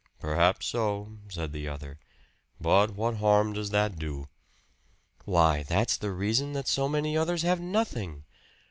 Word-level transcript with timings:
"Perhaps 0.19 0.65
so," 0.65 1.19
said 1.29 1.51
the 1.53 1.67
other. 1.67 1.99
"But 2.59 2.89
what 2.95 3.17
harm 3.17 3.53
does 3.53 3.69
that 3.69 3.99
do?" 3.99 4.29
"Why 5.25 5.61
that's 5.61 5.95
the 5.95 6.09
reason 6.09 6.53
that 6.53 6.67
so 6.67 6.89
many 6.89 7.15
others 7.15 7.43
have 7.43 7.59
nothing! 7.61 8.23